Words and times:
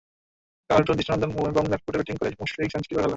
কাল 0.69 0.75
আরেকটু 0.75 0.93
দৃষ্টিনন্দন 0.93 1.31
এবং 1.51 1.63
মারকুটে 1.71 1.97
ব্যাটিং 1.97 2.15
করে 2.17 2.29
মুশফিক 2.41 2.69
সেঞ্চুরিই 2.71 2.95
করে 2.95 3.03
ফেললেন। 3.03 3.09